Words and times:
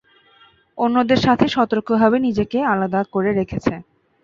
অন্যদের 0.77 1.19
থেকে 1.23 1.45
সতর্কভাবে 1.49 2.17
নিজেকে 2.19 2.57
আলাদা 2.73 3.01
করে 3.13 3.29
রেখেছে। 3.33 3.73